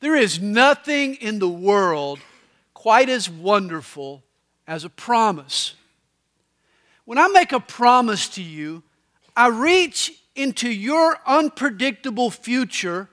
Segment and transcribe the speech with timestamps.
[0.00, 2.20] There is nothing in the world
[2.72, 4.22] quite as wonderful
[4.66, 5.74] as a promise.
[7.04, 8.82] When I make a promise to you,
[9.36, 13.08] I reach into your unpredictable future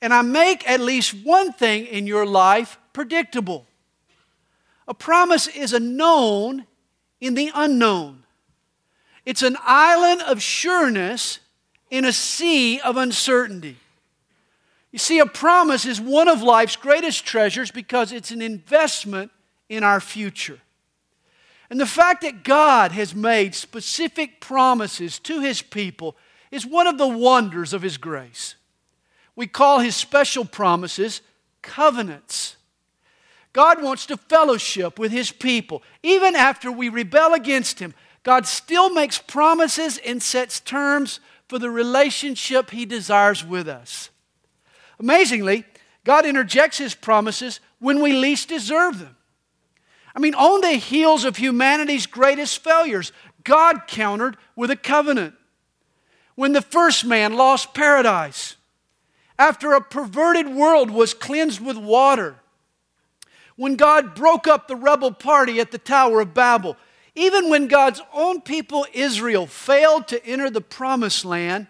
[0.00, 3.66] and I make at least one thing in your life predictable.
[4.86, 6.66] A promise is a known
[7.20, 8.24] in the unknown.
[9.24, 11.38] It's an island of sureness
[11.90, 13.76] in a sea of uncertainty.
[14.94, 19.32] You see, a promise is one of life's greatest treasures because it's an investment
[19.68, 20.60] in our future.
[21.68, 26.16] And the fact that God has made specific promises to His people
[26.52, 28.54] is one of the wonders of His grace.
[29.34, 31.22] We call His special promises
[31.60, 32.54] covenants.
[33.52, 35.82] God wants to fellowship with His people.
[36.04, 41.18] Even after we rebel against Him, God still makes promises and sets terms
[41.48, 44.10] for the relationship He desires with us.
[44.98, 45.64] Amazingly,
[46.04, 49.16] God interjects His promises when we least deserve them.
[50.14, 55.34] I mean, on the heels of humanity's greatest failures, God countered with a covenant.
[56.36, 58.56] When the first man lost paradise,
[59.38, 62.36] after a perverted world was cleansed with water,
[63.56, 66.76] when God broke up the rebel party at the Tower of Babel,
[67.14, 71.68] even when God's own people, Israel, failed to enter the promised land,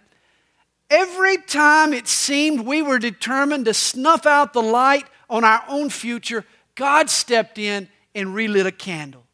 [0.95, 5.91] Every time it seemed we were determined to snuff out the light on our own
[5.91, 6.45] future,
[6.77, 9.25] God stepped in and relit a candle.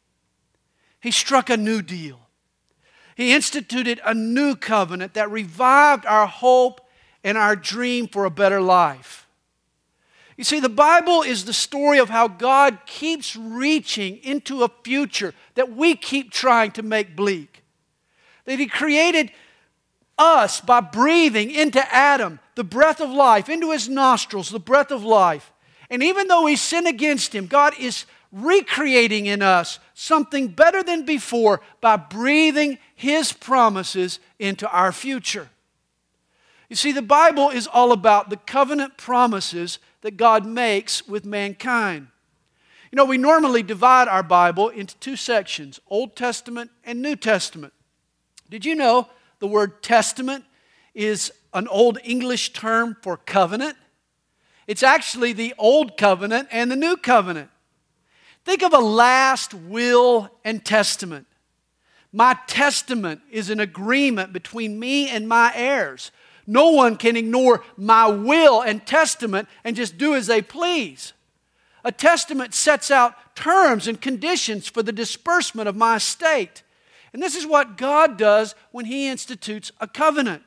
[1.01, 2.19] He struck a new deal.
[3.15, 6.81] He instituted a new covenant that revived our hope
[7.23, 9.27] and our dream for a better life.
[10.37, 15.35] You see, the Bible is the story of how God keeps reaching into a future
[15.53, 17.63] that we keep trying to make bleak.
[18.45, 19.31] That He created
[20.21, 25.03] us by breathing into Adam the breath of life, into his nostrils the breath of
[25.03, 25.51] life.
[25.89, 31.05] And even though we sin against him, God is recreating in us something better than
[31.05, 35.49] before by breathing his promises into our future.
[36.69, 42.07] You see, the Bible is all about the covenant promises that God makes with mankind.
[42.91, 47.73] You know, we normally divide our Bible into two sections Old Testament and New Testament.
[48.49, 49.09] Did you know
[49.41, 50.45] the word testament
[50.93, 53.75] is an old English term for covenant.
[54.67, 57.49] It's actually the old covenant and the new covenant.
[58.45, 61.25] Think of a last will and testament.
[62.13, 66.11] My testament is an agreement between me and my heirs.
[66.45, 71.13] No one can ignore my will and testament and just do as they please.
[71.83, 76.61] A testament sets out terms and conditions for the disbursement of my estate.
[77.13, 80.43] And this is what God does when He institutes a covenant.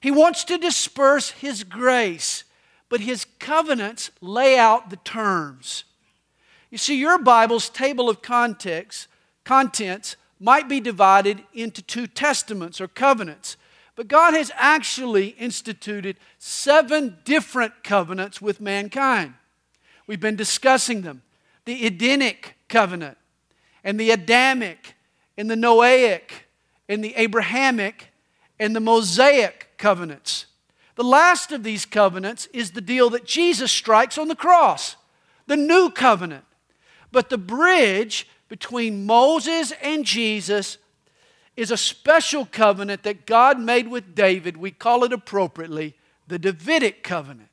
[0.00, 2.44] He wants to disperse His grace,
[2.88, 5.84] but His covenants lay out the terms.
[6.70, 9.08] You see, your Bible's table of context,
[9.44, 13.56] contents might be divided into two testaments or covenants,
[13.96, 19.34] but God has actually instituted seven different covenants with mankind.
[20.06, 21.22] We've been discussing them
[21.64, 23.18] the Edenic covenant
[23.82, 24.94] and the Adamic
[25.38, 26.32] in the Noahic,
[26.88, 28.08] in the Abrahamic,
[28.58, 30.46] and the Mosaic covenants.
[30.96, 34.96] The last of these covenants is the deal that Jesus strikes on the cross,
[35.46, 36.44] the new covenant.
[37.12, 40.76] But the bridge between Moses and Jesus
[41.56, 44.56] is a special covenant that God made with David.
[44.56, 45.94] We call it appropriately
[46.26, 47.48] the Davidic covenant.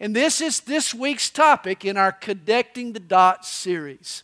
[0.00, 4.22] And this is this week's topic in our Connecting the Dots series.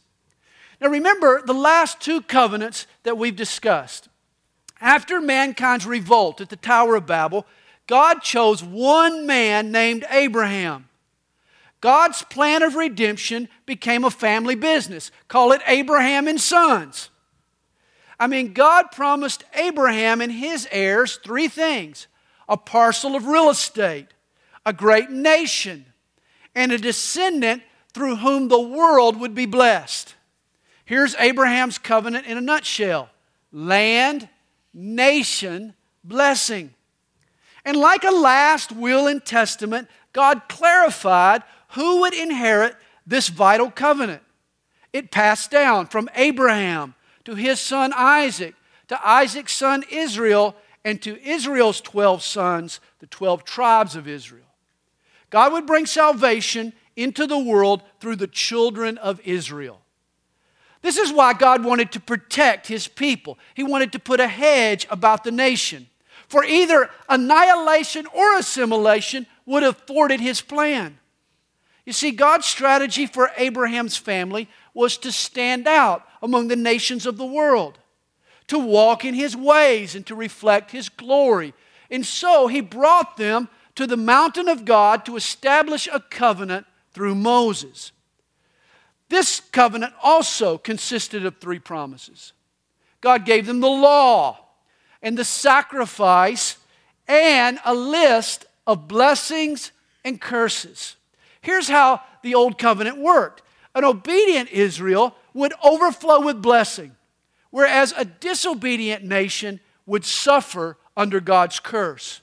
[0.80, 4.08] Now remember the last two covenants that we've discussed.
[4.80, 7.46] After mankind's revolt at the Tower of Babel,
[7.86, 10.88] God chose one man named Abraham.
[11.80, 15.10] God's plan of redemption became a family business.
[15.28, 17.10] Call it Abraham and Sons.
[18.18, 22.06] I mean, God promised Abraham and his heirs three things
[22.48, 24.06] a parcel of real estate,
[24.64, 25.84] a great nation,
[26.54, 27.62] and a descendant
[27.92, 30.14] through whom the world would be blessed.
[30.86, 33.10] Here's Abraham's covenant in a nutshell
[33.52, 34.28] land,
[34.72, 36.72] nation, blessing.
[37.64, 44.22] And like a last will and testament, God clarified who would inherit this vital covenant.
[44.92, 46.94] It passed down from Abraham
[47.24, 48.54] to his son Isaac,
[48.86, 50.54] to Isaac's son Israel,
[50.84, 54.46] and to Israel's 12 sons, the 12 tribes of Israel.
[55.30, 59.80] God would bring salvation into the world through the children of Israel.
[60.82, 63.38] This is why God wanted to protect his people.
[63.54, 65.88] He wanted to put a hedge about the nation.
[66.28, 70.98] For either annihilation or assimilation would have thwarted his plan.
[71.84, 77.16] You see, God's strategy for Abraham's family was to stand out among the nations of
[77.16, 77.78] the world,
[78.48, 81.54] to walk in his ways and to reflect his glory.
[81.90, 87.14] And so he brought them to the mountain of God to establish a covenant through
[87.14, 87.92] Moses.
[89.08, 92.32] This covenant also consisted of three promises
[93.00, 94.38] God gave them the law
[95.02, 96.56] and the sacrifice
[97.06, 99.70] and a list of blessings
[100.04, 100.96] and curses.
[101.40, 103.42] Here's how the old covenant worked
[103.74, 106.96] an obedient Israel would overflow with blessing,
[107.50, 112.22] whereas a disobedient nation would suffer under God's curse.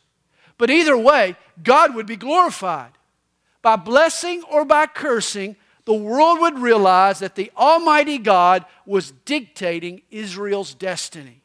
[0.57, 2.91] But either way, God would be glorified.
[3.61, 10.01] By blessing or by cursing, the world would realize that the Almighty God was dictating
[10.09, 11.41] Israel's destiny.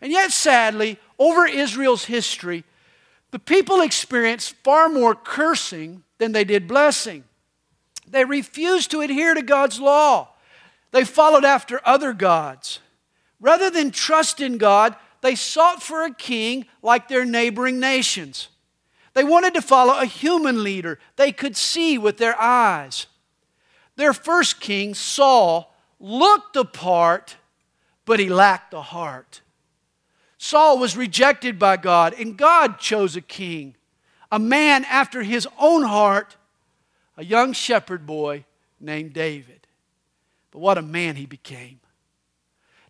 [0.00, 2.64] And yet, sadly, over Israel's history,
[3.30, 7.24] the people experienced far more cursing than they did blessing.
[8.06, 10.28] They refused to adhere to God's law.
[10.92, 12.80] They followed after other gods.
[13.40, 18.48] Rather than trust in God, they sought for a king like their neighboring nations.
[19.14, 23.06] They wanted to follow a human leader they could see with their eyes.
[23.98, 27.36] Their first king, Saul, looked the part,
[28.04, 29.40] but he lacked the heart.
[30.38, 33.74] Saul was rejected by God, and God chose a king,
[34.30, 36.36] a man after his own heart,
[37.16, 38.44] a young shepherd boy
[38.78, 39.66] named David.
[40.52, 41.80] But what a man he became.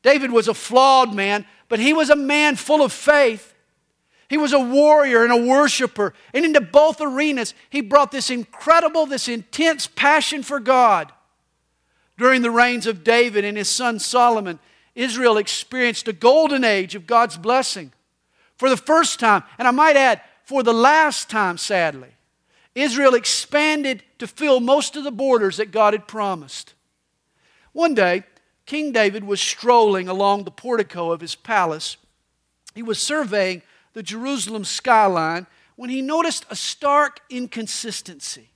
[0.02, 3.54] David was a flawed man, but he was a man full of faith.
[4.28, 6.12] He was a warrior and a worshiper.
[6.34, 11.12] And into both arenas, he brought this incredible, this intense passion for God.
[12.18, 14.58] During the reigns of David and his son Solomon,
[14.94, 17.92] Israel experienced a golden age of God's blessing.
[18.56, 22.08] For the first time, and I might add, for the last time, sadly,
[22.74, 26.74] Israel expanded to fill most of the borders that God had promised.
[27.72, 28.24] One day,
[28.66, 31.96] King David was strolling along the portico of his palace.
[32.74, 33.62] He was surveying
[33.98, 38.48] the Jerusalem skyline when he noticed a stark inconsistency.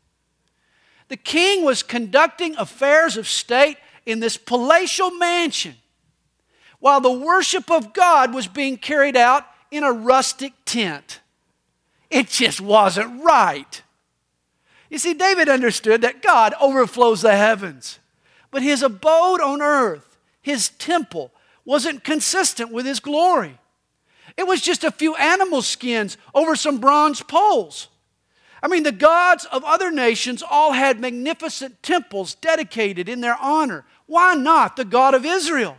[1.08, 5.74] The king was conducting affairs of state in this palatial mansion
[6.78, 11.18] while the worship of God was being carried out in a rustic tent.
[12.08, 13.82] It just wasn't right.
[14.90, 17.98] You see, David understood that God overflows the heavens,
[18.52, 21.32] but his abode on earth, his temple,
[21.64, 23.58] wasn't consistent with his glory.
[24.36, 27.88] It was just a few animal skins over some bronze poles.
[28.62, 33.84] I mean, the gods of other nations all had magnificent temples dedicated in their honor.
[34.06, 35.76] Why not the God of Israel?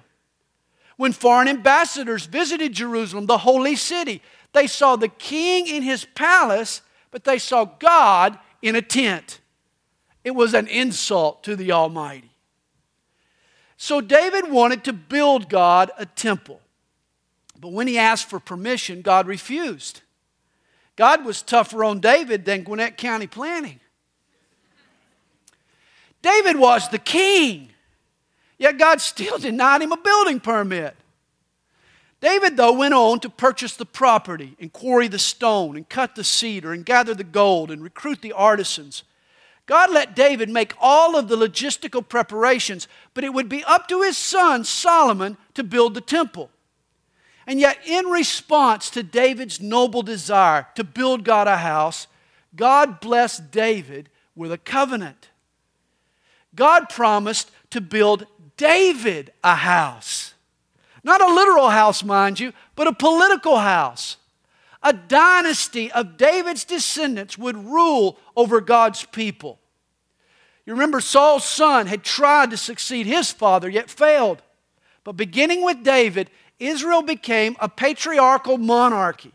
[0.97, 4.21] When foreign ambassadors visited Jerusalem, the holy city,
[4.51, 9.39] they saw the king in his palace, but they saw God in a tent.
[10.23, 12.31] It was an insult to the Almighty.
[13.77, 16.61] So David wanted to build God a temple.
[17.63, 20.01] But when he asked for permission, God refused.
[20.97, 23.79] God was tougher on David than Gwinnett County Planning.
[26.21, 27.69] David was the king.
[28.57, 30.97] Yet God still denied him a building permit.
[32.19, 36.23] David, though, went on to purchase the property and quarry the stone and cut the
[36.25, 39.03] cedar and gather the gold and recruit the artisans.
[39.67, 44.01] God let David make all of the logistical preparations, but it would be up to
[44.01, 46.49] his son Solomon to build the temple.
[47.45, 52.07] And yet, in response to David's noble desire to build God a house,
[52.55, 55.29] God blessed David with a covenant.
[56.55, 60.33] God promised to build David a house.
[61.03, 64.17] Not a literal house, mind you, but a political house.
[64.81, 69.59] A dynasty of David's descendants would rule over God's people.
[70.65, 74.41] You remember Saul's son had tried to succeed his father, yet failed.
[75.03, 76.29] But beginning with David,
[76.59, 79.33] Israel became a patriarchal monarchy.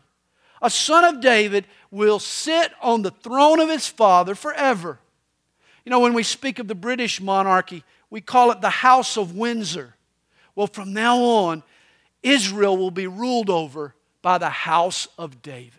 [0.61, 4.99] A son of David will sit on the throne of his father forever.
[5.85, 9.35] You know, when we speak of the British monarchy, we call it the House of
[9.35, 9.95] Windsor.
[10.55, 11.63] Well, from now on,
[12.21, 15.73] Israel will be ruled over by the house of David.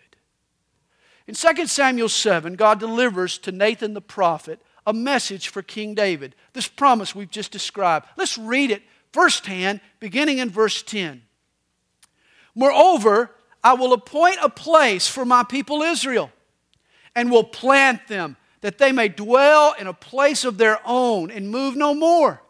[1.27, 6.35] In 2 Samuel 7, God delivers to Nathan the prophet a message for King David,
[6.55, 8.07] this promise we've just described.
[8.17, 8.83] Let's read it
[9.13, 11.23] firsthand, beginning in verse 10.
[12.55, 13.31] Moreover,
[13.63, 16.31] I will appoint a place for my people Israel
[17.15, 21.51] and will plant them that they may dwell in a place of their own and
[21.51, 22.43] move no more.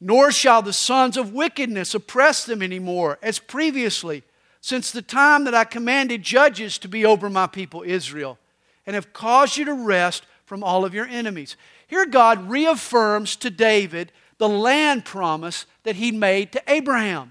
[0.00, 4.24] Nor shall the sons of wickedness oppress them any more, as previously,
[4.60, 8.38] since the time that I commanded judges to be over my people Israel,
[8.84, 11.56] and have caused you to rest from all of your enemies.
[11.86, 17.30] Here, God reaffirms to David the land promise that he made to Abraham.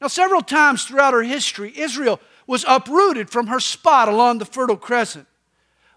[0.00, 4.76] Now, several times throughout her history, Israel was uprooted from her spot along the Fertile
[4.76, 5.28] Crescent.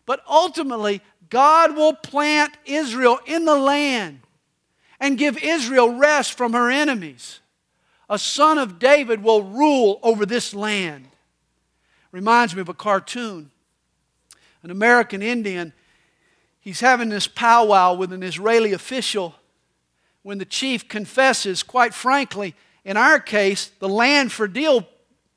[0.06, 1.02] But ultimately,
[1.32, 4.20] God will plant Israel in the land
[5.00, 7.40] and give Israel rest from her enemies.
[8.08, 11.08] A son of David will rule over this land.
[12.12, 13.50] Reminds me of a cartoon.
[14.62, 15.74] An American Indian,
[16.60, 19.34] he's having this powwow with an Israeli official
[20.28, 22.54] when the chief confesses, quite frankly,
[22.84, 24.86] in our case, the land for deal,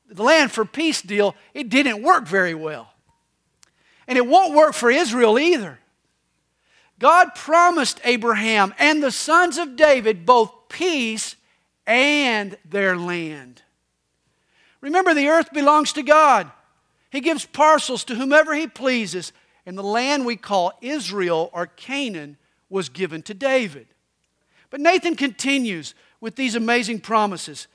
[0.09, 2.91] the land for peace deal, it didn't work very well.
[4.05, 5.79] And it won't work for Israel either.
[6.99, 11.37] God promised Abraham and the sons of David both peace
[11.87, 13.61] and their land.
[14.81, 16.51] Remember, the earth belongs to God.
[17.11, 19.31] He gives parcels to whomever He pleases,
[19.65, 22.35] and the land we call Israel or Canaan
[22.69, 23.87] was given to David.
[24.71, 27.67] But Nathan continues with these amazing promises.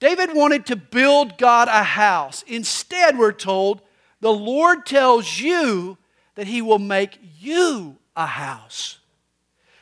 [0.00, 2.42] David wanted to build God a house.
[2.46, 3.82] Instead, we're told,
[4.20, 5.98] the Lord tells you
[6.36, 8.98] that He will make you a house.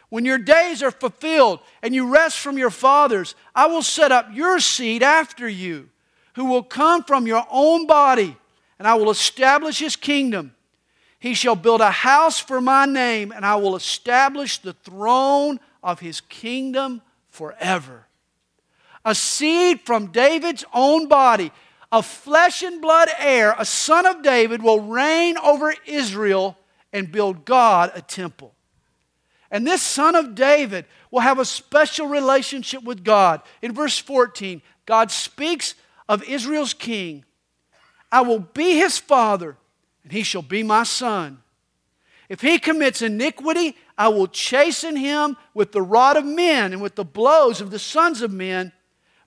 [0.08, 4.28] When your days are fulfilled and you rest from your fathers, I will set up
[4.32, 5.88] your seed after you,
[6.34, 8.36] who will come from your own body,
[8.78, 10.54] and I will establish his kingdom.
[11.18, 16.00] He shall build a house for my name, and I will establish the throne of
[16.00, 18.06] his kingdom forever.
[19.04, 21.50] A seed from David's own body,
[21.90, 26.56] a flesh and blood heir, a son of David, will reign over Israel
[26.92, 28.54] and build God a temple.
[29.50, 33.42] And this son of David will have a special relationship with God.
[33.60, 35.74] In verse 14, God speaks
[36.08, 37.24] of Israel's king
[38.10, 39.56] I will be his father,
[40.02, 41.41] and he shall be my son.
[42.32, 46.94] If he commits iniquity, I will chasten him with the rod of men and with
[46.94, 48.72] the blows of the sons of men.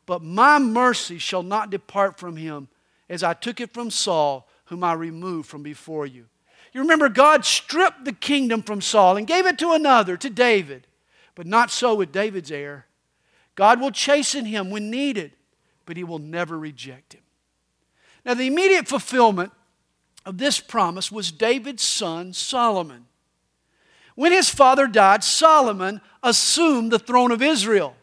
[0.07, 2.67] But my mercy shall not depart from him,
[3.07, 6.25] as I took it from Saul, whom I removed from before you.
[6.73, 10.87] You remember, God stripped the kingdom from Saul and gave it to another, to David.
[11.35, 12.87] But not so with David's heir.
[13.53, 15.33] God will chasten him when needed,
[15.85, 17.21] but he will never reject him.
[18.25, 19.51] Now, the immediate fulfillment
[20.25, 23.05] of this promise was David's son, Solomon.
[24.15, 27.95] When his father died, Solomon assumed the throne of Israel.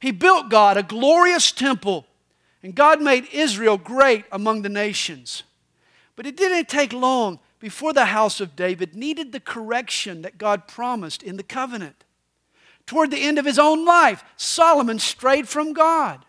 [0.00, 2.06] He built God a glorious temple,
[2.62, 5.42] and God made Israel great among the nations.
[6.16, 10.68] But it didn't take long before the house of David needed the correction that God
[10.68, 12.04] promised in the covenant.
[12.86, 16.24] Toward the end of his own life, Solomon strayed from God.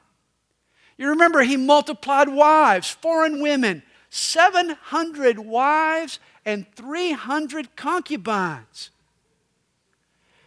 [0.98, 3.84] You remember he multiplied wives, foreign women,
[4.16, 8.90] 700 wives and 300 concubines.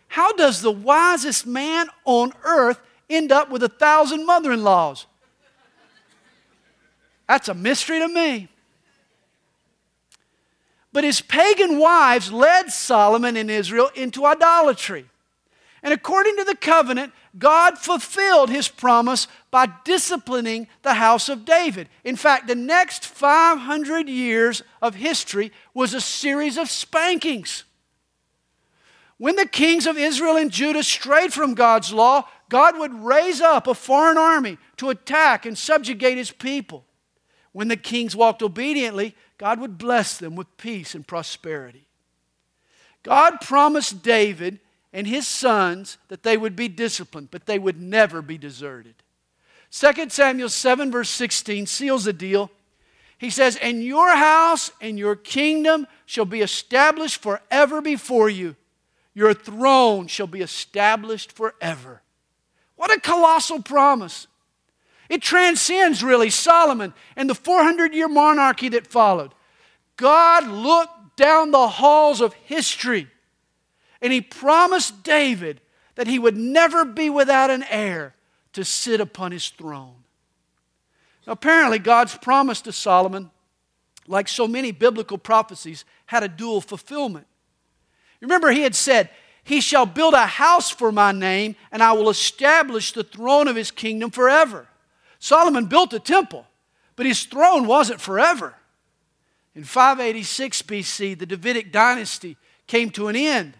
[0.08, 5.04] How does the wisest man on earth end up with a thousand mother in laws?
[7.28, 8.48] That's a mystery to me.
[10.90, 15.04] But his pagan wives led Solomon and Israel into idolatry.
[15.82, 21.88] And according to the covenant, God fulfilled his promise by disciplining the house of David.
[22.04, 27.64] In fact, the next 500 years of history was a series of spankings.
[29.18, 33.66] When the kings of Israel and Judah strayed from God's law, God would raise up
[33.66, 36.85] a foreign army to attack and subjugate his people.
[37.52, 41.88] When the kings walked obediently, God would bless them with peace and prosperity.
[43.02, 44.61] God promised David
[44.99, 48.97] and his sons that they would be disciplined, but they would never be deserted.
[49.71, 52.50] 2 Samuel 7, verse 16 seals the deal.
[53.17, 58.57] He says, And your house and your kingdom shall be established forever before you.
[59.14, 62.02] Your throne shall be established forever.
[62.75, 64.26] What a colossal promise.
[65.09, 69.33] It transcends really Solomon and the 400 year monarchy that followed.
[69.95, 73.07] God looked down the halls of history
[74.00, 75.61] and he promised David
[75.97, 78.14] that he would never be without an heir
[78.52, 79.95] to sit upon his throne.
[81.26, 83.31] Now, apparently, God's promise to Solomon,
[84.07, 87.26] like so many biblical prophecies, had a dual fulfillment.
[88.21, 89.11] Remember, he had said,
[89.45, 93.57] He shall build a house for my name, and I will establish the throne of
[93.57, 94.69] his kingdom forever.
[95.19, 96.47] Solomon built a temple,
[96.97, 98.55] but his throne wasn't forever.
[99.55, 102.37] In 586 BC, the Davidic dynasty
[102.69, 103.58] came to an end.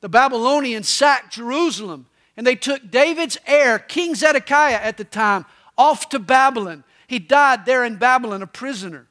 [0.00, 5.44] The Babylonians sacked Jerusalem, and they took David's heir, King Zedekiah at the time,
[5.76, 6.84] off to Babylon.
[7.06, 9.08] He died there in Babylon, a prisoner.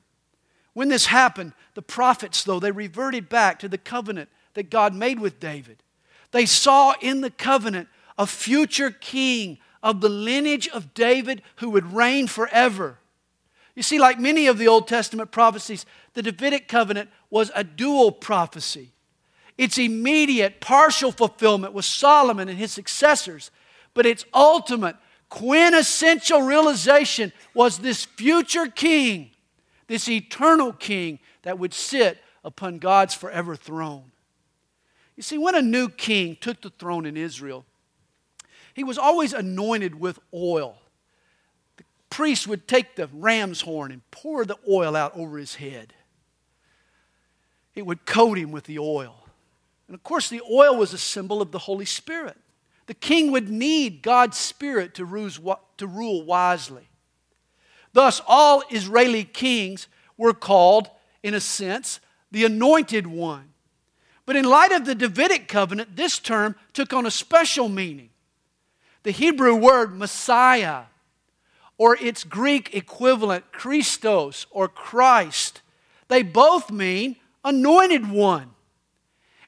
[0.73, 5.19] When this happened, the prophets, though, they reverted back to the covenant that God made
[5.19, 5.83] with David.
[6.31, 11.93] They saw in the covenant a future king of the lineage of David who would
[11.93, 12.99] reign forever.
[13.75, 18.11] You see, like many of the Old Testament prophecies, the Davidic covenant was a dual
[18.11, 18.91] prophecy.
[19.57, 23.49] Its immediate, partial fulfillment was Solomon and his successors,
[23.93, 24.95] but its ultimate,
[25.29, 29.31] quintessential realization was this future king,
[29.87, 34.11] this eternal king that would sit upon God's forever throne.
[35.15, 37.65] You see, when a new king took the throne in Israel,
[38.75, 40.77] he was always anointed with oil.
[41.77, 45.95] The priest would take the ram's horn and pour the oil out over his head.
[47.73, 49.26] It would coat him with the oil.
[49.87, 52.37] And of course, the oil was a symbol of the Holy Spirit.
[52.87, 56.87] The king would need God's Spirit to rule wisely.
[57.93, 60.89] Thus, all Israeli kings were called,
[61.23, 61.99] in a sense,
[62.31, 63.53] the anointed one.
[64.25, 68.09] But in light of the Davidic covenant, this term took on a special meaning.
[69.03, 70.83] The Hebrew word Messiah,
[71.77, 75.61] or its Greek equivalent, Christos or Christ,
[76.09, 77.15] they both mean
[77.45, 78.51] anointed one.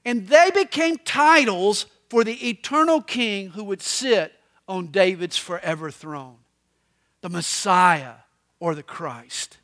[0.09, 4.33] And they became titles for the eternal king who would sit
[4.67, 6.37] on David's forever throne
[7.21, 8.13] the Messiah
[8.59, 9.59] or the Christ.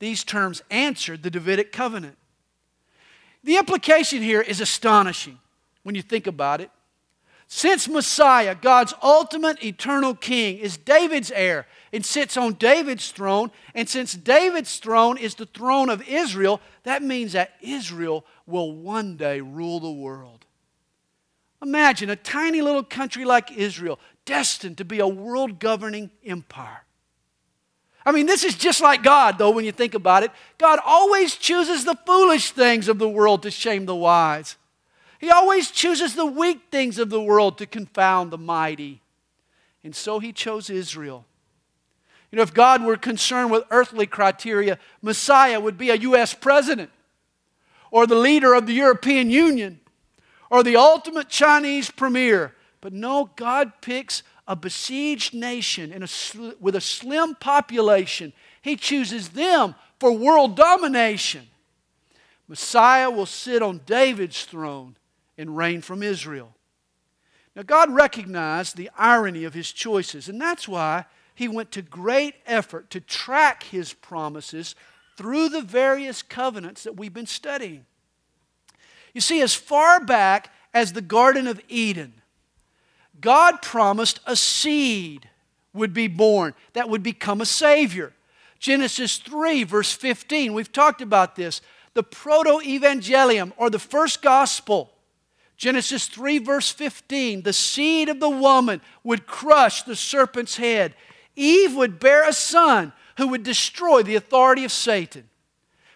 [0.00, 2.18] These terms answered the Davidic covenant.
[3.44, 5.38] The implication here is astonishing
[5.84, 6.70] when you think about it.
[7.46, 13.88] Since Messiah, God's ultimate eternal king, is David's heir and sits on David's throne, and
[13.88, 19.40] since David's throne is the throne of Israel, that means that Israel will one day
[19.40, 20.46] rule the world.
[21.60, 26.84] Imagine a tiny little country like Israel destined to be a world governing empire.
[28.04, 30.32] I mean, this is just like God, though, when you think about it.
[30.58, 34.56] God always chooses the foolish things of the world to shame the wise.
[35.20, 39.02] He always chooses the weak things of the world to confound the mighty.
[39.84, 41.24] And so he chose Israel.
[42.32, 46.34] You know, if God were concerned with earthly criteria, Messiah would be a U.S.
[46.34, 46.90] president,
[47.92, 49.78] or the leader of the European Union,
[50.50, 52.54] or the ultimate Chinese premier.
[52.80, 58.32] But no, God picks a besieged nation a sl- with a slim population.
[58.60, 61.46] He chooses them for world domination.
[62.48, 64.96] Messiah will sit on David's throne
[65.38, 66.56] and reign from Israel.
[67.54, 72.36] Now, God recognized the irony of his choices, and that's why he went to great
[72.46, 74.74] effort to track his promises
[75.22, 77.86] through the various covenants that we've been studying.
[79.14, 82.14] You see, as far back as the Garden of Eden,
[83.20, 85.28] God promised a seed
[85.72, 88.12] would be born that would become a Savior.
[88.58, 91.60] Genesis 3, verse 15, we've talked about this.
[91.94, 94.90] The proto evangelium, or the first gospel,
[95.56, 100.96] Genesis 3, verse 15 the seed of the woman would crush the serpent's head.
[101.36, 105.28] Eve would bear a son who would destroy the authority of Satan.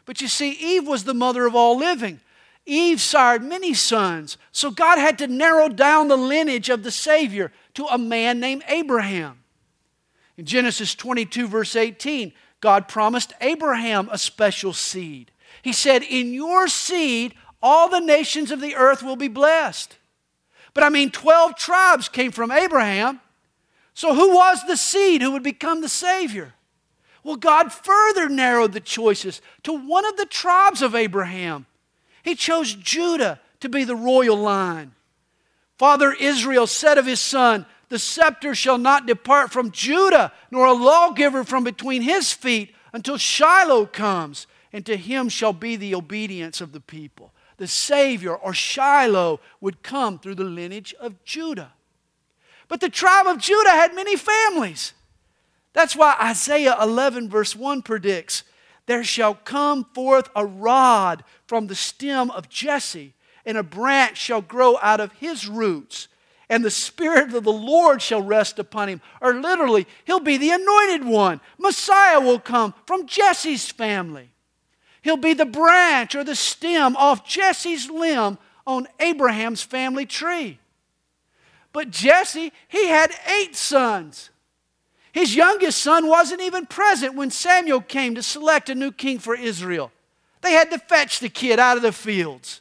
[0.04, 2.20] But you see, Eve was the mother of all living.
[2.64, 7.52] Eve sired many sons, so God had to narrow down the lineage of the Savior
[7.74, 9.44] to a man named Abraham.
[10.36, 15.30] In Genesis 22, verse 18, God promised Abraham a special seed.
[15.62, 19.96] He said, In your seed, all the nations of the earth will be blessed.
[20.74, 23.20] But I mean, 12 tribes came from Abraham.
[23.94, 26.52] So who was the seed who would become the Savior?
[27.26, 31.66] Well, God further narrowed the choices to one of the tribes of Abraham.
[32.22, 34.92] He chose Judah to be the royal line.
[35.76, 40.72] Father Israel said of his son, The scepter shall not depart from Judah, nor a
[40.72, 46.60] lawgiver from between his feet until Shiloh comes, and to him shall be the obedience
[46.60, 51.72] of the people the Savior or Shiloh would come through the lineage of Judah.
[52.68, 54.92] But the tribe of Judah had many families.
[55.76, 58.44] That's why Isaiah 11, verse 1 predicts
[58.86, 63.12] there shall come forth a rod from the stem of Jesse,
[63.44, 66.08] and a branch shall grow out of his roots,
[66.48, 69.02] and the Spirit of the Lord shall rest upon him.
[69.20, 71.42] Or literally, he'll be the anointed one.
[71.58, 74.30] Messiah will come from Jesse's family.
[75.02, 80.58] He'll be the branch or the stem off Jesse's limb on Abraham's family tree.
[81.74, 84.30] But Jesse, he had eight sons.
[85.16, 89.34] His youngest son wasn't even present when Samuel came to select a new king for
[89.34, 89.90] Israel.
[90.42, 92.60] They had to fetch the kid out of the fields.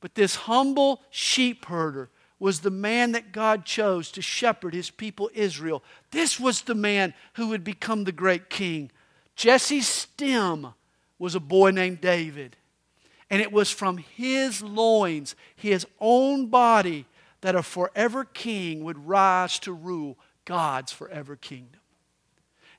[0.00, 5.30] But this humble sheep herder was the man that God chose to shepherd his people
[5.34, 5.84] Israel.
[6.10, 8.90] This was the man who would become the great king.
[9.36, 10.74] Jesse's stem
[11.16, 12.56] was a boy named David.
[13.30, 17.06] And it was from his loins, his own body,
[17.42, 21.80] that a forever king would rise to rule God's forever kingdom.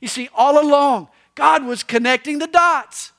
[0.02, 3.12] You see, all along, God was connecting the dots.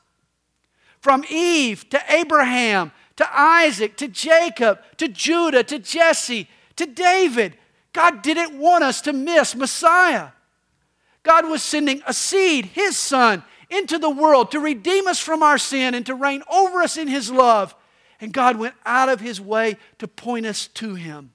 [1.00, 7.54] From Eve to Abraham to Isaac to Jacob to Judah to Jesse to David.
[7.92, 10.30] God didn't want us to miss Messiah.
[11.22, 15.58] God was sending a seed, his son, into the world to redeem us from our
[15.58, 17.74] sin and to reign over us in his love.
[18.20, 21.32] And God went out of his way to point us to him.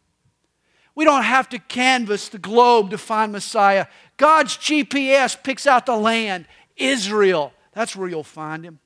[0.96, 3.88] We don't have to canvass the globe to find Messiah.
[4.18, 6.46] God's GPS picks out the land,
[6.78, 7.52] Israel.
[7.74, 8.80] That's where you'll find him.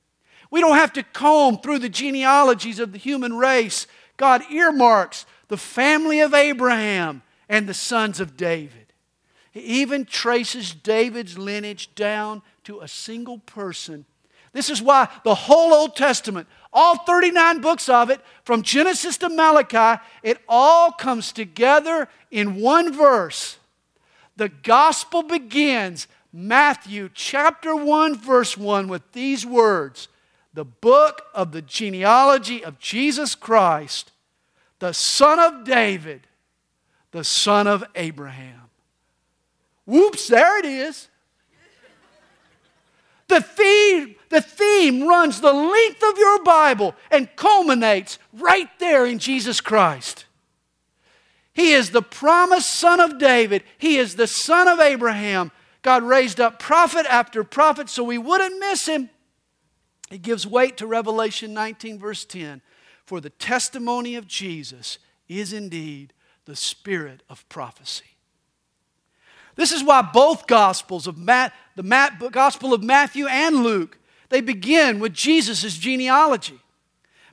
[0.50, 3.88] We don't have to comb through the genealogies of the human race.
[4.15, 8.93] God earmarks the family of Abraham and the sons of David.
[9.52, 14.06] He even traces David's lineage down to a single person.
[14.58, 19.30] This is why the whole Old Testament, all 39 books of it, from Genesis to
[19.30, 23.60] Malachi, it all comes together in one verse.
[24.36, 30.08] The gospel begins, Matthew chapter 1, verse 1, with these words
[30.56, 34.12] The book of the genealogy of Jesus Christ,
[34.80, 36.26] the son of David,
[37.12, 38.72] the son of Abraham.
[39.86, 41.10] Whoops, there it is.
[43.28, 49.20] The theme, the theme runs the length of your Bible and culminates right there in
[49.20, 50.26] Jesus Christ.
[51.54, 53.63] He is the promised son of David.
[53.78, 55.52] He is the son of Abraham.
[55.82, 59.10] God raised up prophet after prophet so we wouldn't miss him.
[60.10, 62.62] He gives weight to Revelation 19, verse 10.
[63.06, 66.13] For the testimony of Jesus is indeed
[66.46, 68.17] the spirit of prophecy.
[69.58, 73.98] This is why both Gospels of Matt, the Matt, Gospel of Matthew and Luke,
[74.30, 76.60] they begin with Jesus' genealogy.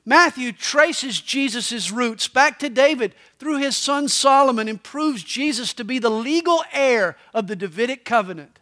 [0.05, 5.83] Matthew traces Jesus' roots back to David through his son Solomon and proves Jesus to
[5.83, 8.59] be the legal heir of the Davidic covenant.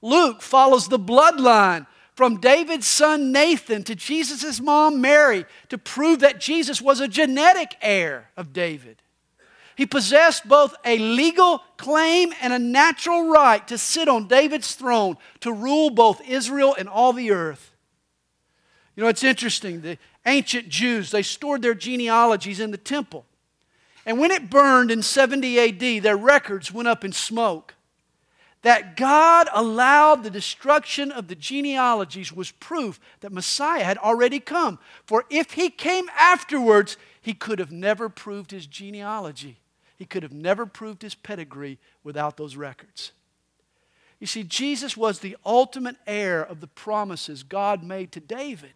[0.00, 6.40] Luke follows the bloodline from David's son Nathan to Jesus' mom Mary to prove that
[6.40, 9.02] Jesus was a genetic heir of David.
[9.76, 15.16] He possessed both a legal claim and a natural right to sit on David's throne
[15.40, 17.72] to rule both Israel and all the earth.
[18.94, 19.80] You know, it's interesting.
[19.80, 23.24] The ancient Jews, they stored their genealogies in the temple.
[24.06, 27.74] And when it burned in 70 AD, their records went up in smoke.
[28.62, 34.78] That God allowed the destruction of the genealogies was proof that Messiah had already come.
[35.04, 39.58] For if he came afterwards, he could have never proved his genealogy.
[40.04, 43.12] He could have never proved his pedigree without those records.
[44.20, 48.74] You see, Jesus was the ultimate heir of the promises God made to David.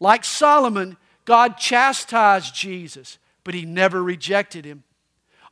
[0.00, 4.82] Like Solomon, God chastised Jesus, but he never rejected him.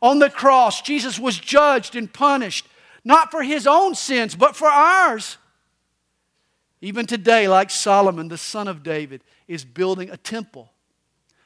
[0.00, 2.66] On the cross, Jesus was judged and punished,
[3.04, 5.37] not for his own sins, but for ours.
[6.80, 10.71] Even today, like Solomon, the son of David, is building a temple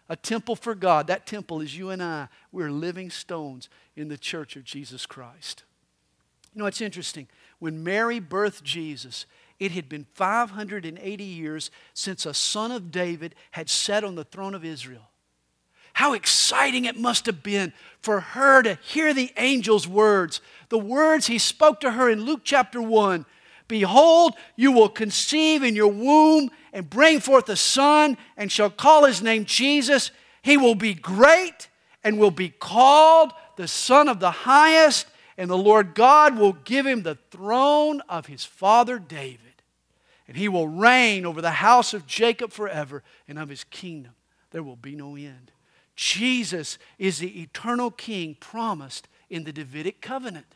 [0.09, 1.07] a temple for God.
[1.07, 2.29] That temple is you and I.
[2.53, 5.64] We're living stones in the church of Jesus Christ.
[6.55, 7.29] You know, it's interesting.
[7.59, 9.27] When Mary birthed Jesus,
[9.59, 14.55] it had been 580 years since a son of David had sat on the throne
[14.55, 15.11] of Israel.
[15.95, 21.27] How exciting it must have been for her to hear the angel's words, the words
[21.27, 23.25] he spoke to her in Luke chapter 1
[23.69, 29.05] Behold, you will conceive in your womb and bring forth a son, and shall call
[29.05, 30.11] his name Jesus.
[30.43, 31.69] He will be great
[32.05, 36.87] and will be called the Son of the Highest, and the Lord God will give
[36.87, 39.41] him the throne of his father David.
[40.29, 44.13] And he will reign over the house of Jacob forever, and of his kingdom
[44.51, 45.51] there will be no end.
[45.97, 50.55] Jesus is the eternal king promised in the Davidic covenant.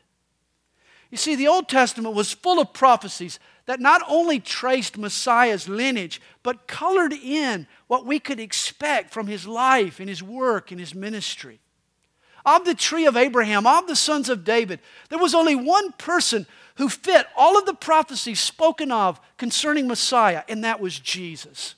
[1.11, 6.21] You see, the Old Testament was full of prophecies that not only traced Messiah's lineage,
[6.43, 10.95] but colored in what we could expect from his life and his work and his
[10.95, 11.61] ministry.
[12.47, 16.47] Of the tree of Abraham, of the sons of David, there was only one person
[16.77, 21.75] who fit all of the prophecies spoken of concerning Messiah, and that was Jesus.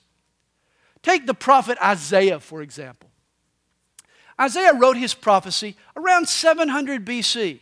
[1.02, 3.10] Take the prophet Isaiah, for example.
[4.40, 7.60] Isaiah wrote his prophecy around 700 BC.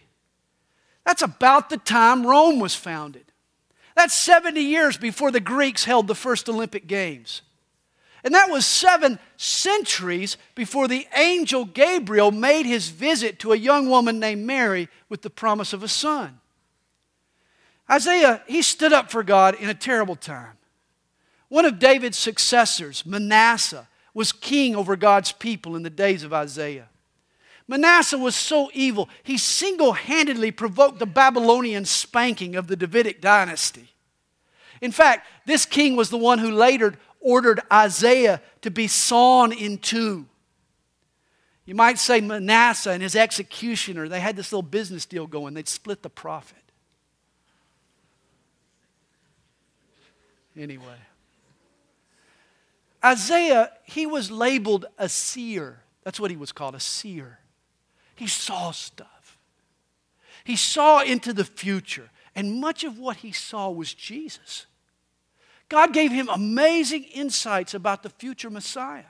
[1.11, 3.25] That's about the time Rome was founded.
[3.97, 7.43] That's 70 years before the Greeks held the first Olympic Games.
[8.23, 13.89] And that was seven centuries before the angel Gabriel made his visit to a young
[13.91, 16.39] woman named Mary with the promise of a son.
[17.91, 20.59] Isaiah, he stood up for God in a terrible time.
[21.49, 26.90] One of David's successors, Manasseh, was king over God's people in the days of Isaiah.
[27.71, 33.93] Manasseh was so evil, he single handedly provoked the Babylonian spanking of the Davidic dynasty.
[34.81, 39.79] In fact, this king was the one who later ordered Isaiah to be sawn in
[39.79, 40.27] two.
[41.65, 45.55] You might say Manasseh and his executioner, they had this little business deal going.
[45.55, 46.57] They'd split the profit.
[50.59, 50.99] Anyway,
[53.05, 55.83] Isaiah, he was labeled a seer.
[56.03, 57.40] That's what he was called, a seer.
[58.21, 59.39] He saw stuff.
[60.45, 64.67] He saw into the future, and much of what he saw was Jesus.
[65.71, 69.09] God gave him amazing insights about the future Messiah.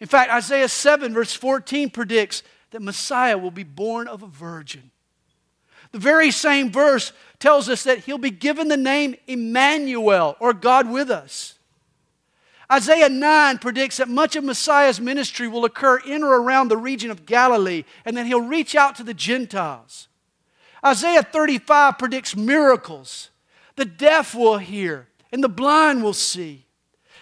[0.00, 4.92] In fact, Isaiah 7, verse 14 predicts that Messiah will be born of a virgin.
[5.92, 10.90] The very same verse tells us that he'll be given the name Emmanuel, or God
[10.90, 11.58] with us.
[12.70, 17.10] Isaiah 9 predicts that much of Messiah's ministry will occur in or around the region
[17.10, 20.06] of Galilee, and then he'll reach out to the Gentiles.
[20.84, 23.30] Isaiah 35 predicts miracles.
[23.74, 26.66] The deaf will hear, and the blind will see.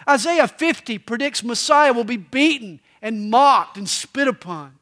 [0.08, 4.74] Isaiah 50 predicts Messiah will be beaten and mocked and spit upon.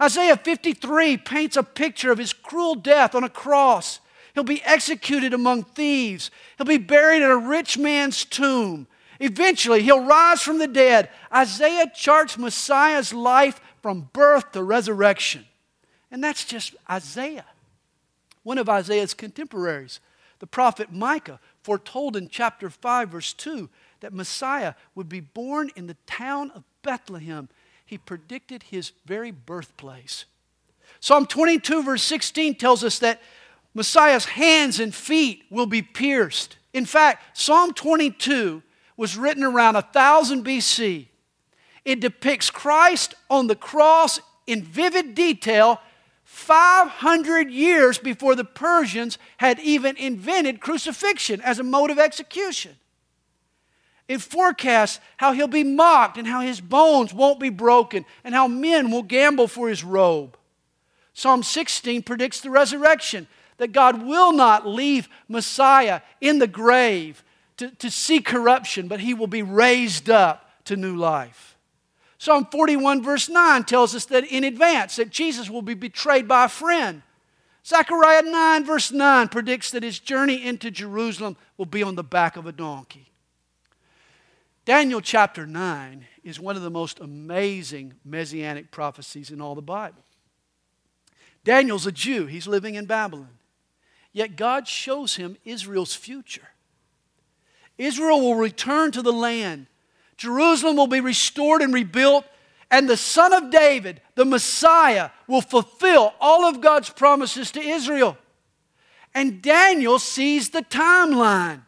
[0.00, 4.00] Isaiah 53 paints a picture of his cruel death on a cross.
[4.34, 6.30] He'll be executed among thieves.
[6.56, 8.86] He'll be buried in a rich man's tomb.
[9.20, 11.10] Eventually, he'll rise from the dead.
[11.32, 15.44] Isaiah charts Messiah's life from birth to resurrection.
[16.10, 17.44] And that's just Isaiah.
[18.42, 20.00] One of Isaiah's contemporaries,
[20.38, 23.68] the prophet Micah, foretold in chapter 5, verse 2,
[24.00, 27.50] that Messiah would be born in the town of Bethlehem.
[27.84, 30.24] He predicted his very birthplace.
[30.98, 33.20] Psalm 22, verse 16 tells us that
[33.74, 36.56] Messiah's hands and feet will be pierced.
[36.72, 38.62] In fact, Psalm 22
[39.00, 41.06] was written around 1000 BC.
[41.86, 45.80] It depicts Christ on the cross in vivid detail
[46.24, 52.76] 500 years before the Persians had even invented crucifixion as a mode of execution.
[54.06, 58.48] It forecasts how he'll be mocked and how his bones won't be broken and how
[58.48, 60.36] men will gamble for his robe.
[61.14, 67.24] Psalm 16 predicts the resurrection, that God will not leave Messiah in the grave
[67.60, 71.58] to, to see corruption, but he will be raised up to new life.
[72.16, 76.46] Psalm 41, verse 9 tells us that in advance that Jesus will be betrayed by
[76.46, 77.02] a friend.
[77.66, 82.38] Zechariah 9, verse 9 predicts that his journey into Jerusalem will be on the back
[82.38, 83.10] of a donkey.
[84.64, 90.02] Daniel chapter 9 is one of the most amazing messianic prophecies in all the Bible.
[91.44, 93.36] Daniel's a Jew, he's living in Babylon.
[94.14, 96.48] Yet God shows him Israel's future.
[97.80, 99.66] Israel will return to the land
[100.20, 102.26] Jerusalem will be restored and rebuilt,
[102.70, 108.18] and the Son of David, the Messiah, will fulfill all of God's promises to Israel.
[109.14, 111.62] And Daniel sees the timeline.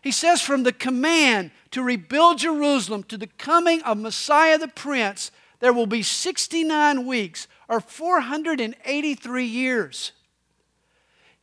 [0.00, 5.30] He says, from the command to rebuild Jerusalem to the coming of Messiah the Prince,
[5.60, 10.12] there will be 69 weeks or 483 years.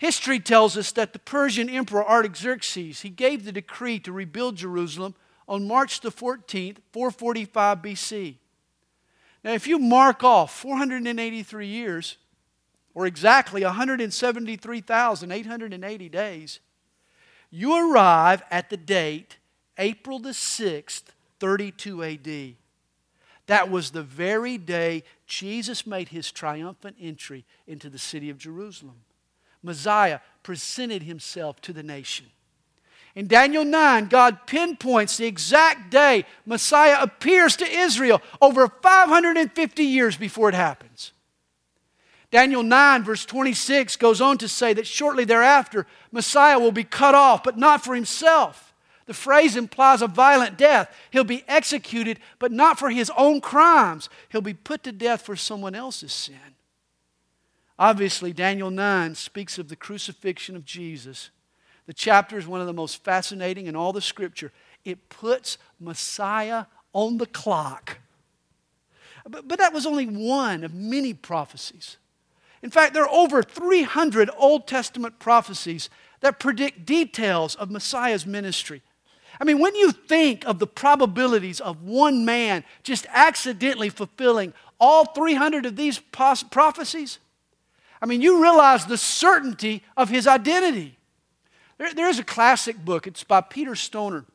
[0.02, 5.14] History tells us that the Persian Emperor Artaxerxes, he gave the decree to rebuild Jerusalem
[5.48, 8.38] on March the 14th, 445 BC.
[9.44, 12.18] Now, if you mark off 483 years,
[12.96, 16.60] or exactly 173,880 days,
[17.52, 19.38] you arrive at the date
[19.78, 21.04] April the 6th,
[21.40, 22.56] 32 AD.
[23.46, 28.96] That was the very day Jesus made his triumphant entry into the city of Jerusalem.
[29.64, 32.28] Messiah presented himself to the nation.
[33.14, 40.16] In Daniel 9, God pinpoints the exact day Messiah appears to Israel over 550 years
[40.16, 41.12] before it happens.
[42.32, 47.14] Daniel 9, verse 26, goes on to say that shortly thereafter, Messiah will be cut
[47.14, 48.74] off, but not for himself.
[49.06, 50.96] The phrase implies a violent death.
[51.12, 54.10] He'll be executed, but not for his own crimes.
[54.30, 56.51] He'll be put to death for someone else's sin.
[57.82, 61.32] Obviously, Daniel 9 speaks of the crucifixion of Jesus
[61.92, 64.52] the chapter is one of the most fascinating in all the scripture.
[64.86, 67.98] It puts Messiah on the clock.
[69.28, 71.98] But, but that was only one of many prophecies.
[72.62, 75.90] In fact, there are over 300 Old Testament prophecies
[76.22, 78.82] that predict details of Messiah's ministry.
[79.40, 85.06] I mean, when you think of the probabilities of one man just accidentally fulfilling all
[85.06, 87.20] 300 of these prophecies,
[88.02, 90.98] I mean, you realize the certainty of his identity.
[91.78, 94.26] There, there's a classic book, it's by Peter Stoner.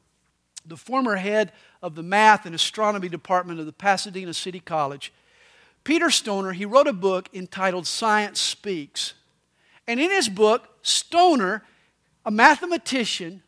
[0.65, 1.53] the former head
[1.83, 5.13] of the math and astronomy department of the Pasadena City College,
[5.85, 9.15] Peter Stoner, he wrote a book entitled Science Speaks.
[9.87, 11.63] And in his book, Stoner,
[12.25, 13.43] a mathematician,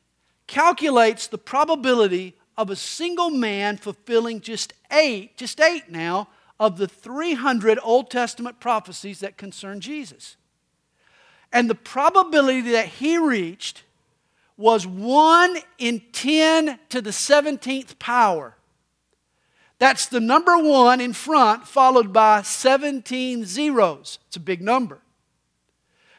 [0.47, 6.29] calculates the probability of a single man fulfilling just eight, just eight now,
[6.61, 10.37] of the 300 Old Testament prophecies that concern Jesus.
[11.53, 13.85] And the probability that he reached
[14.57, 18.57] was 1 in 10 to the 17th power.
[19.79, 24.19] That's the number one in front, followed by 17 zeros.
[24.27, 25.01] It's a big number.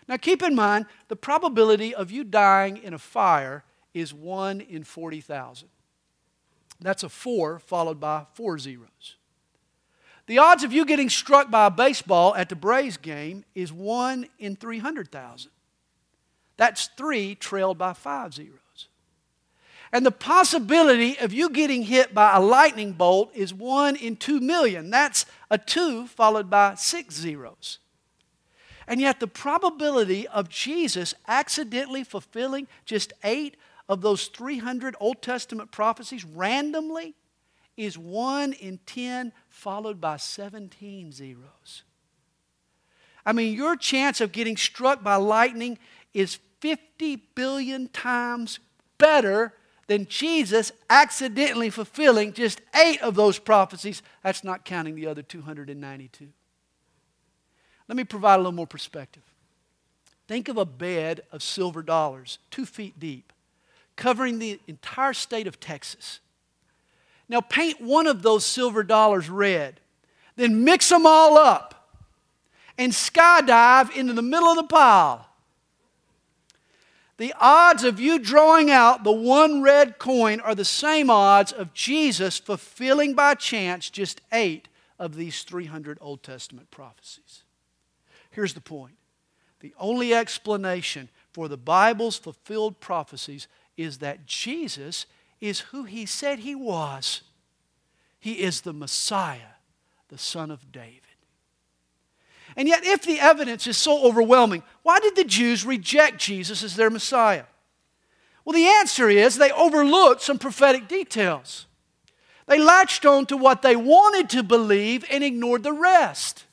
[0.07, 4.83] Now, keep in mind, the probability of you dying in a fire is 1 in
[4.85, 5.67] 40,000.
[6.79, 9.17] That's a 4 followed by four zeros.
[10.29, 14.27] The odds of you getting struck by a baseball at the Braves game is 1
[14.37, 15.49] in 300,000.
[16.55, 18.89] That's 3 trailed by 5 zeros.
[19.91, 24.39] And the possibility of you getting hit by a lightning bolt is 1 in 2
[24.39, 24.91] million.
[24.91, 27.79] That's a 2 followed by 6 zeros.
[28.87, 35.71] And yet, the probability of Jesus accidentally fulfilling just 8 of those 300 Old Testament
[35.71, 37.15] prophecies randomly
[37.79, 41.83] is 1 in 10 followed by 17 zeros.
[43.25, 45.79] I mean, your chance of getting struck by lightning
[46.13, 48.59] is 50 billion times
[48.97, 49.53] better
[49.87, 54.01] than Jesus accidentally fulfilling just eight of those prophecies.
[54.23, 56.27] That's not counting the other 292.
[57.87, 59.23] Let me provide a little more perspective.
[60.27, 63.31] Think of a bed of silver dollars, two feet deep,
[63.95, 66.19] covering the entire state of Texas.
[67.29, 69.79] Now paint one of those silver dollars red.
[70.35, 71.93] Then mix them all up
[72.77, 75.27] and skydive into the middle of the pile.
[77.17, 81.73] The odds of you drawing out the one red coin are the same odds of
[81.73, 87.43] Jesus fulfilling by chance just eight of these 300 Old Testament prophecies.
[88.31, 88.95] Here's the point
[89.59, 95.05] the only explanation for the Bible's fulfilled prophecies is that Jesus
[95.41, 97.21] is who he said he was.
[98.19, 99.55] He is the Messiah,
[100.09, 101.01] the Son of David.
[102.55, 106.75] And yet, if the evidence is so overwhelming, why did the Jews reject Jesus as
[106.75, 107.45] their Messiah?
[108.43, 111.67] Well, the answer is they overlooked some prophetic details.
[112.47, 116.45] They latched on to what they wanted to believe and ignored the rest.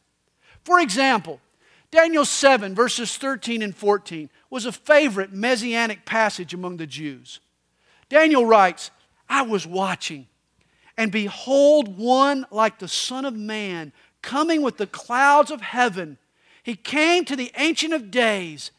[0.62, 1.40] For example,
[1.90, 7.40] Daniel 7, verses 13 and 14, was a favorite messianic passage among the Jews.
[8.08, 8.90] Daniel writes,
[9.28, 10.26] I was watching,
[10.96, 13.92] and behold, one like the Son of Man
[14.22, 16.18] coming with the clouds of heaven.
[16.62, 18.70] He came to the Ancient of Days,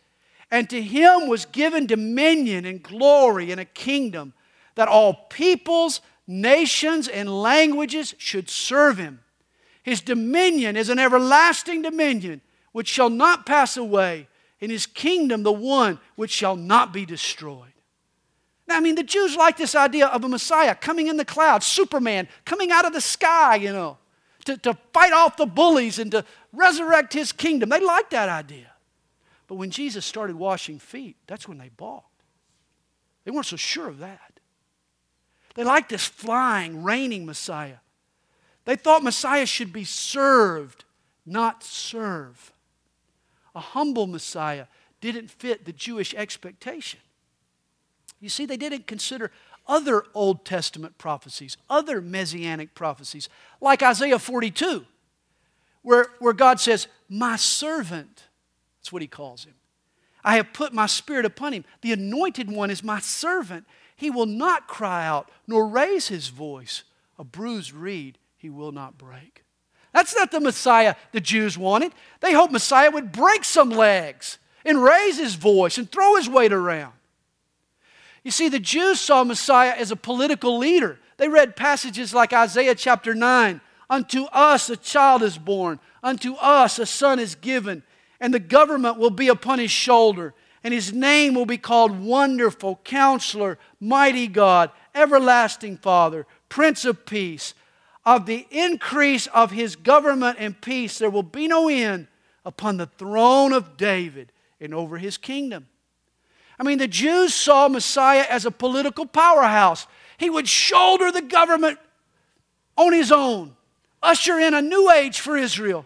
[0.52, 4.34] and to him was given dominion and glory and a kingdom
[4.76, 9.22] that all peoples, nations, and languages should serve him.
[9.84, 12.42] His dominion is an everlasting dominion
[12.74, 14.28] which shall not pass away,
[14.62, 17.74] and his kingdom the one which shall not be destroyed.
[18.67, 21.65] Now, I mean, the Jews like this idea of a Messiah coming in the clouds,
[21.65, 23.97] Superman coming out of the sky, you know,
[24.45, 27.69] to, to fight off the bullies and to resurrect his kingdom.
[27.69, 28.71] They liked that idea.
[29.47, 32.06] But when Jesus started washing feet, that's when they balked.
[33.23, 34.39] They weren't so sure of that.
[35.56, 37.77] They liked this flying, reigning Messiah.
[38.65, 40.84] They thought Messiah should be served,
[41.25, 42.51] not serve.
[43.56, 44.65] A humble Messiah
[44.99, 46.99] didn't fit the Jewish expectation.
[48.19, 49.32] You see, they didn't consider
[49.67, 53.30] other Old Testament prophecies, other messianic prophecies,
[53.62, 54.86] like Isaiah 42,
[55.82, 58.23] where, where God says, My servant,
[58.80, 59.53] that's what he calls him.
[60.23, 61.63] I have put my spirit upon him.
[61.82, 63.65] The anointed one is my servant.
[63.95, 66.84] He will not cry out nor raise his voice.
[67.19, 69.43] A bruised reed he will not break.
[69.93, 71.93] That's not the Messiah the Jews wanted.
[72.19, 76.54] They hoped Messiah would break some legs and raise his voice and throw his weight
[76.54, 76.94] around.
[78.28, 81.00] You see, the Jews saw Messiah as a political leader.
[81.15, 86.78] They read passages like Isaiah chapter 9 Unto us a child is born, unto us
[86.78, 87.84] a son is given,
[88.19, 92.82] and the government will be upon his shoulder, and his name will be called Wonderful,
[92.84, 97.54] Counselor, Mighty God, Everlasting Father, Prince of Peace.
[98.06, 102.08] Of the increase of his government and peace, there will be no end
[102.44, 105.67] upon the throne of David and over his kingdom
[106.60, 109.85] I mean, the Jews saw Messiah as a political powerhouse.
[110.17, 111.77] He would shoulder the government
[112.75, 113.55] on his own,
[114.01, 115.85] usher in a new age for Israel.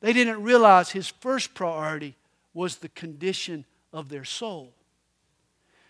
[0.00, 2.16] They didn't realize his first priority
[2.52, 4.72] was the condition of their soul.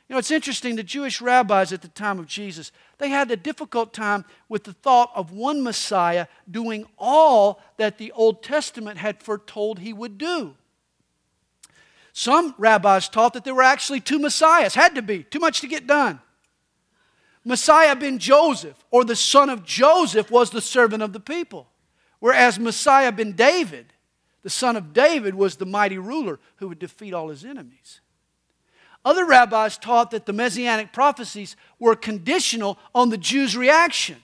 [0.09, 3.36] You know, it's interesting, the Jewish rabbis at the time of Jesus, they had a
[3.36, 9.22] difficult time with the thought of one Messiah doing all that the Old Testament had
[9.22, 10.57] foretold he would do.
[12.13, 15.69] Some rabbis taught that there were actually two Messiahs, had to be, too much to
[15.69, 16.21] get done.
[17.45, 21.69] Messiah ben Joseph, or the son of Joseph, was the servant of the people,
[22.19, 23.93] whereas Messiah ben David,
[24.43, 28.01] the son of David, was the mighty ruler who would defeat all his enemies.
[29.05, 34.17] Other rabbis taught that the messianic prophecies were conditional on the Jews' reaction.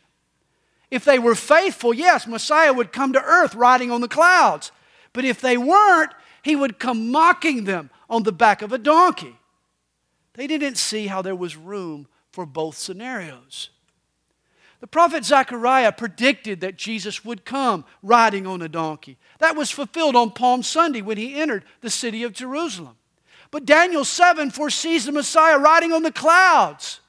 [0.91, 4.71] If they were faithful, yes, Messiah would come to earth riding on the clouds.
[5.15, 6.13] But if they weren't,
[6.47, 9.37] he would come mocking them on the back of a donkey.
[10.35, 13.71] They didn't see how there was room for both scenarios.
[14.79, 19.19] The prophet Zechariah predicted that Jesus would come riding on a donkey.
[19.41, 22.97] That was fulfilled on Palm Sunday when he entered the city of Jerusalem.
[23.51, 27.01] But Daniel 7 foresees the Messiah riding on the clouds.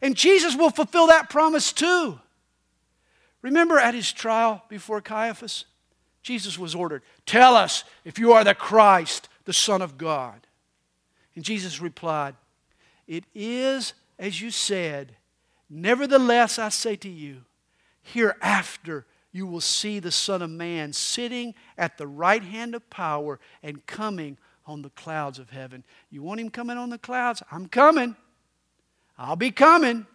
[0.00, 2.18] And Jesus will fulfill that promise too.
[3.42, 5.66] Remember at his trial before Caiaphas?
[6.22, 10.46] Jesus was ordered, Tell us if you are the Christ, the Son of God.
[11.34, 12.34] And Jesus replied,
[13.06, 15.16] It is as you said.
[15.68, 17.42] Nevertheless, I say to you,
[18.02, 23.40] hereafter you will see the Son of Man sitting at the right hand of power
[23.62, 25.82] and coming on the clouds of heaven.
[26.10, 27.42] You want him coming on the clouds?
[27.50, 28.14] I'm coming.
[29.18, 30.06] I'll be coming.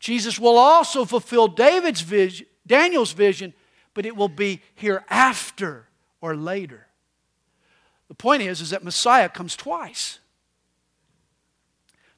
[0.00, 3.54] Jesus will also fulfill David's vision, Daniel's vision,
[3.94, 5.86] but it will be hereafter
[6.20, 6.88] or later.
[8.08, 10.18] The point is, is that Messiah comes twice.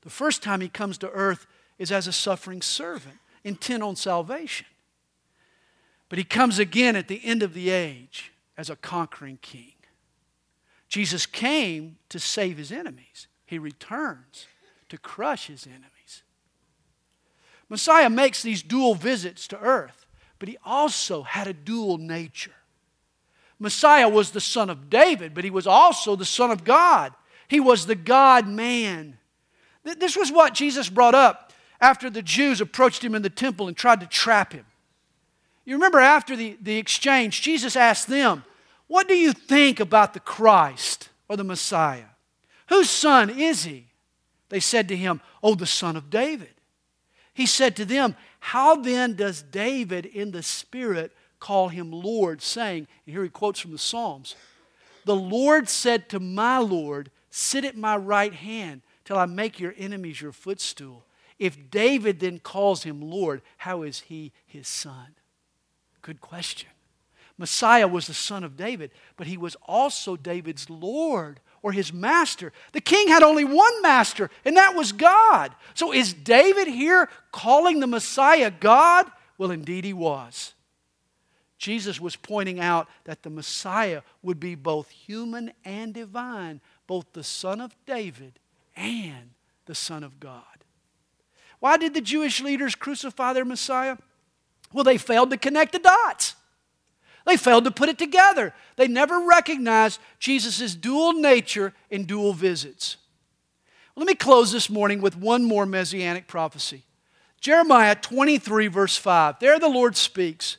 [0.03, 1.47] The first time he comes to earth
[1.79, 4.67] is as a suffering servant, intent on salvation.
[6.09, 9.73] But he comes again at the end of the age as a conquering king.
[10.89, 13.27] Jesus came to save his enemies.
[13.45, 14.47] He returns
[14.89, 16.23] to crush his enemies.
[17.69, 20.06] Messiah makes these dual visits to earth,
[20.39, 22.53] but he also had a dual nature.
[23.59, 27.13] Messiah was the son of David, but he was also the son of God.
[27.49, 29.19] He was the God man.
[29.83, 33.77] This was what Jesus brought up after the Jews approached him in the temple and
[33.77, 34.67] tried to trap him.
[35.65, 38.45] You remember after the, the exchange, Jesus asked them,
[38.87, 42.05] what do you think about the Christ or the Messiah?
[42.69, 43.87] Whose son is he?
[44.49, 46.51] They said to him, Oh, the son of David.
[47.35, 52.87] He said to them, How then does David in the Spirit call him Lord, saying,
[53.05, 54.35] and here he quotes from the Psalms,
[55.05, 59.75] The Lord said to my Lord, Sit at my right hand till I make your
[59.77, 61.05] enemies your footstool.
[61.39, 65.17] If David then calls him Lord, how is he his son?
[66.01, 66.71] Good question.
[67.39, 72.53] Messiah was the son of David, but he was also David's Lord or his master.
[72.73, 75.55] The king had only one master, and that was God.
[75.75, 79.11] So is David here calling the Messiah God?
[79.37, 80.55] Well, indeed he was.
[81.59, 87.25] Jesus was pointing out that the Messiah would be both human and divine, both the
[87.25, 88.39] son of David
[88.77, 89.31] and
[89.67, 90.43] the son of God.
[91.61, 93.97] Why did the Jewish leaders crucify their Messiah?
[94.73, 96.35] Well, they failed to connect the dots.
[97.27, 98.55] They failed to put it together.
[98.77, 102.97] They never recognized Jesus' dual nature in dual visits.
[103.97, 106.85] Let me close this morning with one more messianic prophecy.
[107.41, 109.41] Jeremiah 23, verse 5.
[109.41, 110.59] There the Lord speaks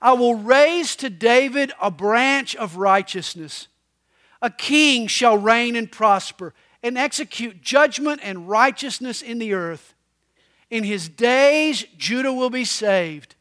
[0.00, 3.68] I will raise to David a branch of righteousness.
[4.42, 9.94] A king shall reign and prosper and execute judgment and righteousness in the earth.
[10.70, 13.34] In his days, Judah will be saved,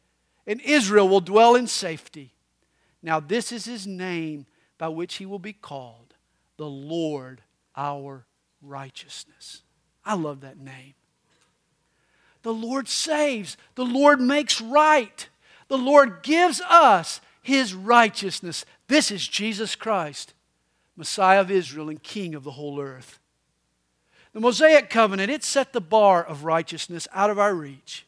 [0.47, 2.32] and Israel will dwell in safety.
[3.04, 4.45] Now, this is his name
[4.78, 6.16] by which he will be called
[6.58, 7.41] the Lord
[7.76, 8.26] our
[8.62, 9.62] righteousness.
[10.06, 10.93] I love that name.
[12.43, 15.28] The Lord saves, the Lord makes right,
[15.68, 18.66] the Lord gives us his righteousness.
[18.88, 20.34] This is Jesus Christ,
[20.95, 23.20] Messiah of Israel and King of the whole earth.
[24.34, 28.06] The Mosaic covenant, it set the bar of righteousness out of our reach.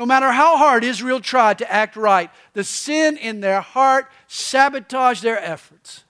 [0.00, 5.22] No matter how hard Israel tried to act right, the sin in their heart sabotaged
[5.22, 6.04] their efforts.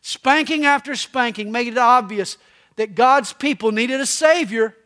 [0.00, 2.38] Spanking after spanking made it obvious
[2.76, 4.76] that God's people needed a Savior.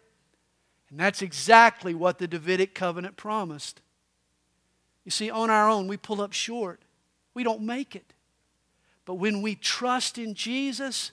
[0.88, 3.82] And that's exactly what the Davidic covenant promised.
[5.04, 6.80] You see, on our own, we pull up short,
[7.34, 8.14] we don't make it.
[9.04, 11.11] But when we trust in Jesus,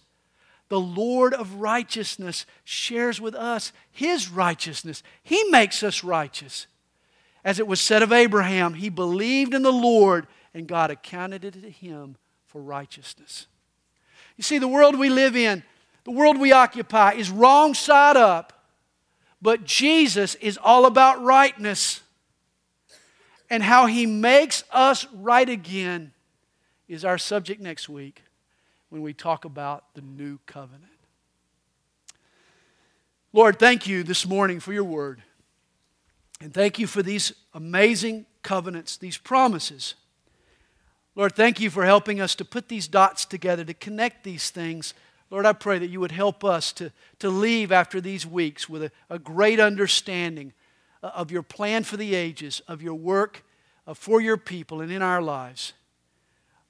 [0.70, 5.04] the Lord of righteousness shares with us His righteousness.
[5.22, 6.68] He makes us righteous.
[7.46, 10.26] As it was said of Abraham, he believed in the Lord
[10.56, 12.18] and God accounted it to him
[12.48, 13.46] for righteousness.
[14.36, 15.64] You see, the world we live in,
[16.06, 18.52] the world we occupy is wrong side up,
[19.41, 22.02] but Jesus is all about rightness.
[23.48, 26.14] And how he makes us right again
[26.88, 28.24] is our subject next week
[28.89, 30.84] when we talk about the new covenant.
[33.34, 35.22] Lord, thank you this morning for your word.
[36.42, 39.96] And thank you for these amazing covenants, these promises.
[41.16, 44.94] Lord, thank you for helping us to put these dots together, to connect these things.
[45.30, 48.84] Lord, I pray that you would help us to, to leave after these weeks with
[48.84, 50.54] a, a great understanding
[51.02, 53.44] of your plan for the ages, of your work
[53.88, 55.74] uh, for your people and in our lives.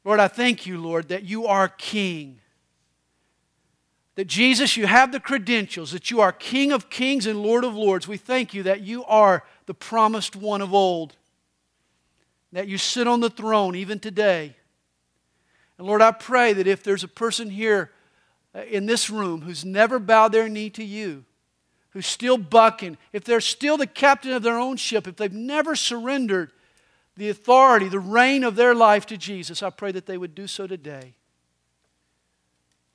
[0.04, 2.40] Lord, I thank you, Lord, that you are King.
[4.16, 7.76] That Jesus, you have the credentials, that you are King of kings and Lord of
[7.76, 8.08] lords.
[8.08, 11.16] We thank you that you are the promised one of old,
[12.54, 14.56] that you sit on the throne even today.
[15.78, 17.92] And Lord, I pray that if there's a person here
[18.54, 21.26] uh, in this room who's never bowed their knee to you,
[21.90, 25.76] who's still bucking, if they're still the captain of their own ship, if they've never
[25.76, 26.52] surrendered
[27.18, 30.48] the authority, the reign of their life to Jesus, I pray that they would do
[30.48, 31.16] so today.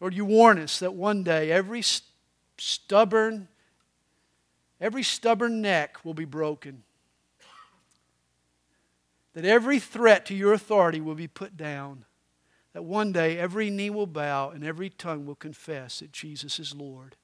[0.01, 1.83] Lord, you warn us that one day every
[2.57, 3.49] stubborn,
[4.81, 6.83] every stubborn neck will be broken.
[9.35, 12.05] That every threat to your authority will be put down.
[12.73, 16.75] That one day every knee will bow and every tongue will confess that Jesus is
[16.75, 17.17] Lord.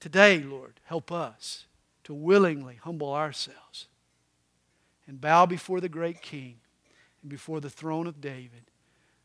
[0.00, 1.66] Today, Lord, help us
[2.04, 3.86] to willingly humble ourselves
[5.06, 6.56] and bow before the great King
[7.22, 8.70] and before the throne of David,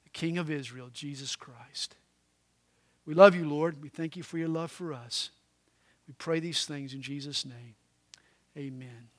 [0.03, 1.95] the King of Israel, Jesus Christ.
[3.05, 3.81] We love you, Lord.
[3.81, 5.31] We thank you for your love for us.
[6.07, 7.75] We pray these things in Jesus' name.
[8.57, 9.09] Amen.